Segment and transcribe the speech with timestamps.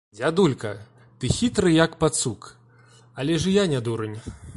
[0.17, 0.69] Дзядулька,
[1.19, 2.47] ты хітры, як пацук,
[3.25, 4.19] але ж і я не дурань.